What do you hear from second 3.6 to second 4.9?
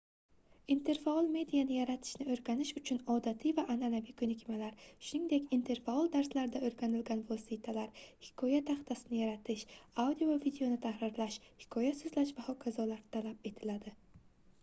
an'anaviy ko'nikmalar